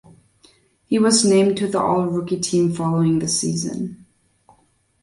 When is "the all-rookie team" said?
1.67-2.73